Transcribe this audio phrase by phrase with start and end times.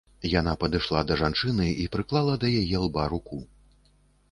[0.29, 3.43] Яна падышла да жанчыны і прыклала да яе лба руку.